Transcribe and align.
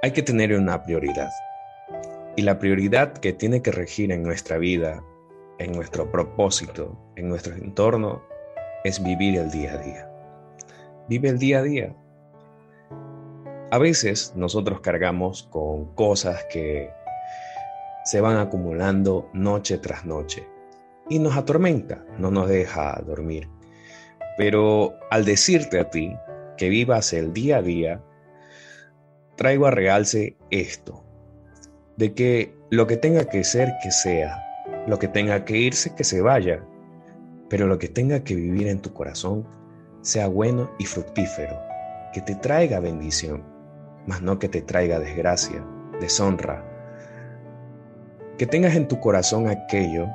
Hay 0.00 0.12
que 0.12 0.22
tener 0.22 0.56
una 0.56 0.84
prioridad. 0.84 1.28
Y 2.36 2.42
la 2.42 2.60
prioridad 2.60 3.14
que 3.14 3.32
tiene 3.32 3.62
que 3.62 3.72
regir 3.72 4.12
en 4.12 4.22
nuestra 4.22 4.56
vida, 4.56 5.02
en 5.58 5.72
nuestro 5.72 6.12
propósito, 6.12 6.96
en 7.16 7.28
nuestro 7.28 7.56
entorno, 7.56 8.22
es 8.84 9.02
vivir 9.02 9.36
el 9.36 9.50
día 9.50 9.72
a 9.72 9.78
día. 9.78 10.10
Vive 11.08 11.30
el 11.30 11.38
día 11.40 11.58
a 11.58 11.62
día. 11.62 11.96
A 13.72 13.78
veces 13.78 14.32
nosotros 14.36 14.80
cargamos 14.80 15.48
con 15.50 15.92
cosas 15.96 16.44
que 16.48 16.92
se 18.04 18.20
van 18.20 18.36
acumulando 18.36 19.28
noche 19.32 19.78
tras 19.78 20.04
noche 20.04 20.46
y 21.08 21.18
nos 21.18 21.36
atormenta, 21.36 22.04
no 22.18 22.30
nos 22.30 22.48
deja 22.48 23.02
dormir. 23.04 23.48
Pero 24.36 24.94
al 25.10 25.24
decirte 25.24 25.80
a 25.80 25.90
ti 25.90 26.14
que 26.56 26.68
vivas 26.68 27.12
el 27.12 27.32
día 27.32 27.56
a 27.56 27.62
día, 27.62 28.00
traigo 29.38 29.66
a 29.66 29.70
realce 29.70 30.36
esto, 30.50 31.04
de 31.96 32.12
que 32.12 32.52
lo 32.70 32.88
que 32.88 32.96
tenga 32.96 33.26
que 33.26 33.44
ser, 33.44 33.72
que 33.80 33.92
sea, 33.92 34.44
lo 34.88 34.98
que 34.98 35.06
tenga 35.06 35.44
que 35.44 35.56
irse, 35.56 35.94
que 35.94 36.02
se 36.02 36.20
vaya, 36.20 36.60
pero 37.48 37.68
lo 37.68 37.78
que 37.78 37.88
tenga 37.88 38.24
que 38.24 38.34
vivir 38.34 38.66
en 38.66 38.80
tu 38.80 38.92
corazón, 38.92 39.46
sea 40.02 40.26
bueno 40.26 40.68
y 40.80 40.86
fructífero, 40.86 41.56
que 42.12 42.20
te 42.20 42.34
traiga 42.34 42.80
bendición, 42.80 43.44
mas 44.08 44.20
no 44.22 44.40
que 44.40 44.48
te 44.48 44.60
traiga 44.60 44.98
desgracia, 44.98 45.64
deshonra. 46.00 46.64
Que 48.38 48.46
tengas 48.46 48.74
en 48.74 48.88
tu 48.88 48.98
corazón 48.98 49.46
aquello 49.46 50.08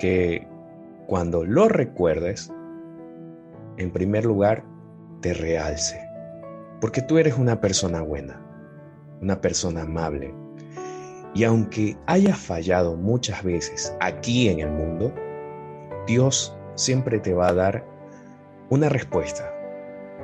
que 0.00 0.44
cuando 1.06 1.44
lo 1.44 1.68
recuerdes, 1.68 2.52
en 3.76 3.92
primer 3.92 4.24
lugar, 4.24 4.64
te 5.20 5.34
realce. 5.34 6.09
Porque 6.80 7.02
tú 7.02 7.18
eres 7.18 7.36
una 7.36 7.60
persona 7.60 8.00
buena, 8.00 8.40
una 9.20 9.40
persona 9.40 9.82
amable. 9.82 10.34
Y 11.34 11.44
aunque 11.44 11.96
hayas 12.06 12.38
fallado 12.38 12.96
muchas 12.96 13.42
veces 13.44 13.94
aquí 14.00 14.48
en 14.48 14.60
el 14.60 14.70
mundo, 14.70 15.12
Dios 16.06 16.56
siempre 16.74 17.20
te 17.20 17.34
va 17.34 17.48
a 17.48 17.54
dar 17.54 17.84
una 18.70 18.88
respuesta. 18.88 19.52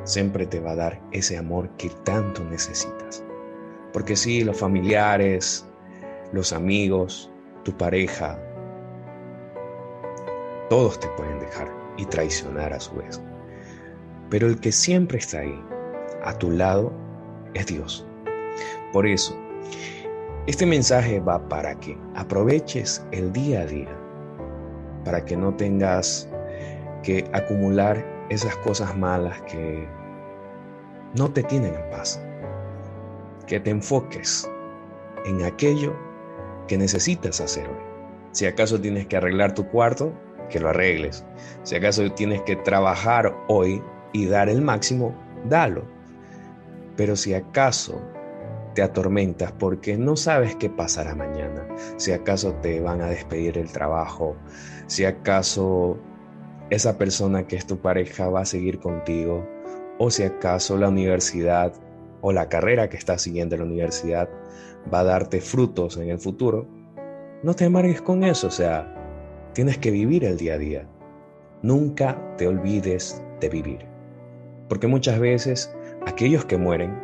Siempre 0.04 0.46
te 0.46 0.60
va 0.60 0.72
a 0.72 0.76
dar 0.76 1.00
ese 1.12 1.36
amor 1.36 1.68
que 1.76 1.90
tanto 2.04 2.42
necesitas. 2.44 3.22
Porque 3.92 4.16
sí, 4.16 4.42
los 4.42 4.58
familiares, 4.58 5.66
los 6.32 6.52
amigos, 6.52 7.30
tu 7.64 7.76
pareja, 7.76 8.38
todos 10.70 10.98
te 10.98 11.08
pueden 11.16 11.38
dejar 11.40 11.70
y 11.96 12.06
traicionar 12.06 12.72
a 12.72 12.80
su 12.80 12.94
vez. 12.94 13.20
Pero 14.30 14.48
el 14.48 14.58
que 14.60 14.72
siempre 14.72 15.18
está 15.18 15.40
ahí, 15.40 15.64
a 16.26 16.36
tu 16.38 16.50
lado, 16.50 16.92
es 17.54 17.66
Dios. 17.66 18.06
Por 18.92 19.06
eso, 19.06 19.36
este 20.46 20.66
mensaje 20.66 21.20
va 21.20 21.48
para 21.48 21.74
que 21.80 21.98
aproveches 22.14 23.04
el 23.12 23.32
día 23.32 23.62
a 23.62 23.66
día, 23.66 23.96
para 25.04 25.24
que 25.24 25.36
no 25.36 25.54
tengas 25.54 26.28
que 27.02 27.28
acumular 27.32 28.04
esas 28.28 28.56
cosas 28.58 28.96
malas 28.96 29.40
que 29.42 29.88
no 31.16 31.30
te 31.30 31.42
tienen 31.42 31.74
en 31.74 31.90
paz. 31.90 32.20
Que 33.46 33.60
te 33.60 33.70
enfoques 33.70 34.50
en 35.24 35.42
aquello 35.44 35.94
que 36.66 36.76
necesitas 36.76 37.40
hacer 37.40 37.66
hoy. 37.66 37.84
Si 38.32 38.46
acaso 38.46 38.80
tienes 38.80 39.06
que 39.06 39.16
arreglar 39.16 39.54
tu 39.54 39.66
cuarto, 39.68 40.12
que 40.50 40.60
lo 40.60 40.68
arregles. 40.68 41.24
Si 41.62 41.76
acaso 41.76 42.10
tienes 42.12 42.42
que 42.42 42.56
trabajar 42.56 43.34
hoy 43.48 43.82
y 44.12 44.26
dar 44.26 44.48
el 44.48 44.62
máximo, 44.62 45.14
dalo. 45.48 45.95
Pero 46.96 47.16
si 47.16 47.34
acaso 47.34 48.00
te 48.74 48.82
atormentas 48.82 49.52
porque 49.52 49.96
no 49.96 50.16
sabes 50.16 50.56
qué 50.56 50.68
pasará 50.68 51.14
mañana, 51.14 51.66
si 51.96 52.12
acaso 52.12 52.54
te 52.54 52.80
van 52.80 53.00
a 53.00 53.08
despedir 53.08 53.58
el 53.58 53.70
trabajo, 53.70 54.36
si 54.86 55.04
acaso 55.04 55.98
esa 56.70 56.98
persona 56.98 57.46
que 57.46 57.56
es 57.56 57.66
tu 57.66 57.78
pareja 57.78 58.28
va 58.28 58.40
a 58.40 58.46
seguir 58.46 58.78
contigo, 58.78 59.46
o 59.98 60.10
si 60.10 60.24
acaso 60.24 60.76
la 60.76 60.88
universidad 60.88 61.72
o 62.20 62.32
la 62.32 62.48
carrera 62.48 62.88
que 62.88 62.96
estás 62.96 63.22
siguiendo 63.22 63.54
en 63.54 63.60
la 63.62 63.66
universidad 63.66 64.28
va 64.92 65.00
a 65.00 65.04
darte 65.04 65.40
frutos 65.40 65.96
en 65.96 66.10
el 66.10 66.18
futuro, 66.18 66.66
no 67.42 67.54
te 67.54 67.64
amargues 67.64 68.02
con 68.02 68.24
eso, 68.24 68.48
o 68.48 68.50
sea, 68.50 68.96
Tienes 69.56 69.78
que 69.78 69.90
vivir 69.90 70.22
el 70.22 70.36
día 70.36 70.52
a 70.52 70.58
día. 70.58 70.86
Nunca 71.62 72.20
te 72.36 72.46
olvides 72.46 73.22
de 73.40 73.48
vivir. 73.48 73.86
Porque 74.68 74.86
muchas 74.86 75.18
veces 75.18 75.74
aquellos 76.06 76.44
que 76.44 76.56
mueren 76.56 76.96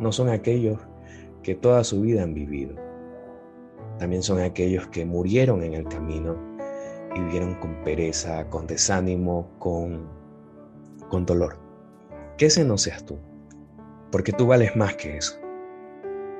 no 0.00 0.10
son 0.10 0.30
aquellos 0.30 0.80
que 1.42 1.54
toda 1.54 1.84
su 1.84 2.00
vida 2.00 2.22
han 2.22 2.34
vivido. 2.34 2.74
También 3.98 4.22
son 4.22 4.40
aquellos 4.40 4.88
que 4.88 5.04
murieron 5.04 5.62
en 5.62 5.74
el 5.74 5.84
camino 5.84 6.36
y 7.14 7.20
vivieron 7.20 7.54
con 7.56 7.74
pereza, 7.84 8.48
con 8.48 8.66
desánimo, 8.66 9.50
con, 9.58 10.08
con 11.08 11.26
dolor. 11.26 11.58
Que 12.36 12.46
ese 12.46 12.64
no 12.64 12.78
seas 12.78 13.04
tú, 13.04 13.18
porque 14.10 14.32
tú 14.32 14.46
vales 14.46 14.74
más 14.76 14.94
que 14.96 15.16
eso. 15.16 15.38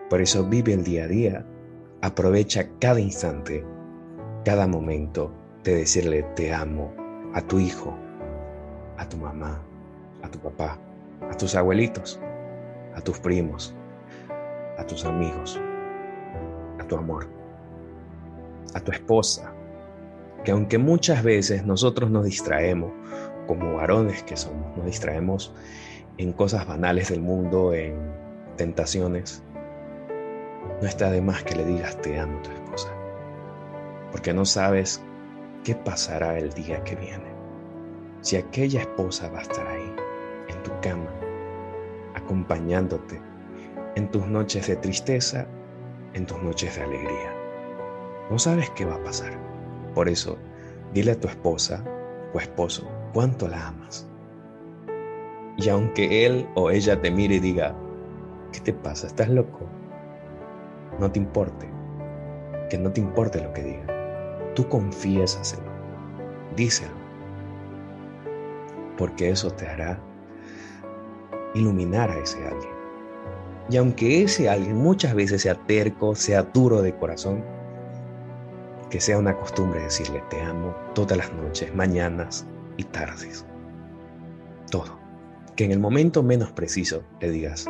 Por 0.08 0.20
eso 0.20 0.44
vive 0.44 0.72
el 0.72 0.84
día 0.84 1.04
a 1.04 1.08
día, 1.08 1.46
aprovecha 2.00 2.68
cada 2.80 3.00
instante, 3.00 3.64
cada 4.44 4.66
momento 4.66 5.32
de 5.64 5.74
decirle 5.74 6.22
te 6.34 6.54
amo 6.54 6.92
a 7.34 7.42
tu 7.42 7.58
hijo, 7.58 7.94
a 8.96 9.08
tu 9.08 9.18
mamá, 9.18 9.62
a 10.22 10.30
tu 10.30 10.38
papá, 10.38 10.78
a 11.30 11.34
tus 11.36 11.54
abuelitos, 11.54 12.20
a 12.94 13.00
tus 13.00 13.18
primos, 13.18 13.74
a 14.78 14.84
tus 14.84 15.04
amigos, 15.04 15.60
a 16.78 16.84
tu 16.84 16.96
amor, 16.96 17.28
a 18.74 18.80
tu 18.80 18.92
esposa, 18.92 19.52
que 20.44 20.52
aunque 20.52 20.78
muchas 20.78 21.22
veces 21.22 21.64
nosotros 21.64 22.10
nos 22.10 22.24
distraemos, 22.24 22.92
como 23.46 23.76
varones 23.76 24.22
que 24.22 24.36
somos, 24.36 24.76
nos 24.76 24.86
distraemos 24.86 25.54
en 26.18 26.32
cosas 26.32 26.66
banales 26.66 27.08
del 27.08 27.20
mundo, 27.20 27.72
en 27.72 27.96
tentaciones, 28.56 29.42
no 30.80 30.86
está 30.86 31.10
de 31.10 31.22
más 31.22 31.42
que 31.44 31.56
le 31.56 31.64
digas 31.64 31.96
te 32.02 32.18
amo 32.18 32.38
a 32.38 32.42
tu 32.42 32.50
esposa, 32.50 32.92
porque 34.12 34.34
no 34.34 34.44
sabes 34.44 35.02
¿Qué 35.64 35.74
pasará 35.74 36.38
el 36.38 36.50
día 36.54 36.82
que 36.84 36.96
viene? 36.96 37.30
Si 38.22 38.36
aquella 38.36 38.80
esposa 38.80 39.28
va 39.28 39.40
a 39.40 39.42
estar 39.42 39.66
ahí, 39.66 39.94
cama, 40.80 41.10
acompañándote 42.14 43.20
en 43.96 44.10
tus 44.10 44.26
noches 44.26 44.66
de 44.66 44.76
tristeza, 44.76 45.46
en 46.14 46.26
tus 46.26 46.42
noches 46.42 46.76
de 46.76 46.82
alegría. 46.82 47.32
No 48.30 48.38
sabes 48.38 48.70
qué 48.70 48.84
va 48.84 48.96
a 48.96 49.02
pasar. 49.02 49.32
Por 49.94 50.08
eso, 50.08 50.38
dile 50.92 51.12
a 51.12 51.20
tu 51.20 51.28
esposa 51.28 51.84
o 52.34 52.38
esposo 52.38 52.88
cuánto 53.12 53.48
la 53.48 53.68
amas. 53.68 54.06
Y 55.56 55.68
aunque 55.68 56.26
él 56.26 56.48
o 56.54 56.70
ella 56.70 57.00
te 57.00 57.10
mire 57.10 57.36
y 57.36 57.40
diga, 57.40 57.74
¿qué 58.52 58.60
te 58.60 58.72
pasa? 58.72 59.08
¿Estás 59.08 59.28
loco? 59.28 59.66
No 61.00 61.10
te 61.10 61.18
importe. 61.18 61.68
Que 62.70 62.78
no 62.78 62.92
te 62.92 63.00
importe 63.00 63.42
lo 63.42 63.52
que 63.52 63.62
diga 63.62 63.98
tú 64.58 64.68
confiésaselo, 64.68 65.70
díselo, 66.56 66.90
porque 68.96 69.30
eso 69.30 69.52
te 69.52 69.68
hará 69.68 70.00
iluminar 71.54 72.10
a 72.10 72.18
ese 72.18 72.44
alguien. 72.44 72.72
Y 73.70 73.76
aunque 73.76 74.22
ese 74.22 74.48
alguien 74.48 74.76
muchas 74.76 75.14
veces 75.14 75.42
sea 75.42 75.54
terco, 75.54 76.14
sea 76.14 76.42
duro 76.42 76.80
de 76.80 76.94
corazón, 76.94 77.44
que 78.90 79.00
sea 79.00 79.18
una 79.18 79.36
costumbre 79.36 79.82
decirle 79.82 80.22
te 80.30 80.40
amo 80.40 80.74
todas 80.94 81.18
las 81.18 81.32
noches, 81.34 81.74
mañanas 81.74 82.46
y 82.76 82.84
tardes. 82.84 83.44
Todo. 84.70 84.98
Que 85.56 85.64
en 85.64 85.72
el 85.72 85.80
momento 85.80 86.22
menos 86.22 86.52
preciso 86.52 87.02
le 87.20 87.30
digas, 87.30 87.66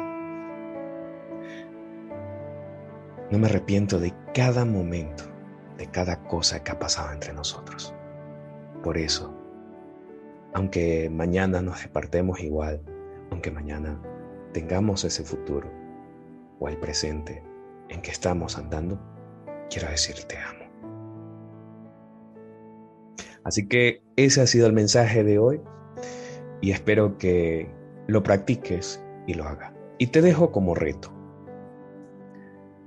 no 3.30 3.38
me 3.38 3.46
arrepiento 3.46 3.98
de 3.98 4.14
cada 4.34 4.64
momento 4.64 5.24
de 5.78 5.86
cada 5.86 6.22
cosa 6.24 6.62
que 6.62 6.72
ha 6.72 6.78
pasado 6.78 7.12
entre 7.12 7.32
nosotros. 7.32 7.94
Por 8.82 8.98
eso, 8.98 9.32
aunque 10.52 11.08
mañana 11.08 11.62
nos 11.62 11.82
departemos 11.82 12.40
igual, 12.40 12.80
aunque 13.30 13.50
mañana 13.50 14.00
tengamos 14.52 15.04
ese 15.04 15.24
futuro 15.24 15.70
o 16.58 16.68
el 16.68 16.78
presente 16.78 17.42
en 17.88 18.02
que 18.02 18.10
estamos 18.10 18.58
andando, 18.58 19.00
quiero 19.70 19.88
decirte 19.88 20.36
amo. 20.38 20.58
Así 23.44 23.66
que 23.66 24.02
ese 24.16 24.40
ha 24.40 24.46
sido 24.46 24.66
el 24.66 24.72
mensaje 24.72 25.24
de 25.24 25.38
hoy 25.38 25.60
y 26.60 26.72
espero 26.72 27.16
que 27.18 27.70
lo 28.06 28.22
practiques 28.22 29.02
y 29.26 29.34
lo 29.34 29.44
hagas. 29.44 29.72
Y 29.98 30.08
te 30.08 30.22
dejo 30.22 30.52
como 30.52 30.74
reto. 30.74 31.12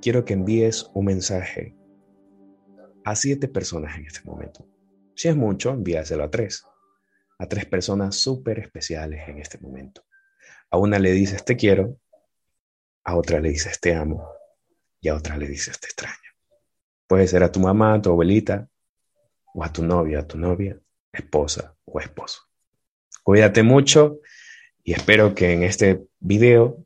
Quiero 0.02 0.26
que 0.26 0.34
envíes 0.34 0.90
un 0.94 1.06
mensaje 1.06 1.76
a 3.04 3.16
siete 3.16 3.48
personas 3.48 3.98
en 3.98 4.06
este 4.06 4.22
momento. 4.24 4.68
Si 5.16 5.28
es 5.28 5.36
mucho, 5.36 5.72
envíaselo 5.72 6.24
a 6.24 6.32
tres. 6.32 6.66
A 7.40 7.48
tres 7.48 7.66
personas 7.66 8.16
súper 8.16 8.60
especiales 8.60 9.28
en 9.28 9.40
este 9.40 9.58
momento. 9.60 10.04
A 10.72 10.78
una 10.78 11.00
le 11.00 11.12
dices 11.12 11.46
te 11.46 11.56
quiero, 11.56 12.00
a 13.04 13.16
otra 13.16 13.40
le 13.40 13.50
dices 13.50 13.80
te 13.80 13.94
amo 13.94 14.28
y 15.00 15.10
a 15.10 15.16
otra 15.16 15.38
le 15.38 15.48
dices 15.48 15.80
te 15.80 15.88
extraño. 15.88 16.18
Puede 17.08 17.28
ser 17.28 17.44
a 17.44 17.52
tu 17.52 17.60
mamá, 17.60 17.94
a 17.94 18.02
tu 18.02 18.10
abuelita, 18.10 18.70
o 19.54 19.64
a 19.64 19.72
tu 19.72 19.84
novia, 19.84 20.20
a 20.20 20.28
tu 20.28 20.38
novia, 20.38 20.80
esposa 21.12 21.76
o 21.86 22.00
esposo. 22.00 22.44
Cuídate 23.24 23.64
mucho 23.64 24.20
y 24.84 24.94
espero 24.94 25.36
que 25.36 25.52
en 25.54 25.64
este 25.64 26.06
video 26.20 26.86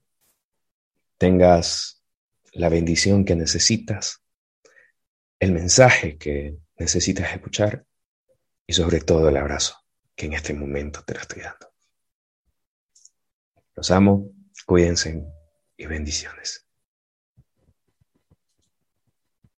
tengas 1.17 2.03
la 2.53 2.69
bendición 2.69 3.25
que 3.25 3.35
necesitas, 3.35 4.23
el 5.39 5.51
mensaje 5.51 6.17
que 6.17 6.57
necesitas 6.77 7.31
escuchar 7.31 7.85
y 8.67 8.73
sobre 8.73 8.99
todo 8.99 9.29
el 9.29 9.37
abrazo 9.37 9.77
que 10.15 10.25
en 10.25 10.33
este 10.33 10.53
momento 10.53 11.03
te 11.05 11.13
lo 11.13 11.19
estoy 11.21 11.43
dando. 11.43 11.74
Los 13.75 13.91
amo, 13.91 14.31
cuídense 14.65 15.23
y 15.77 15.85
bendiciones. 15.85 16.64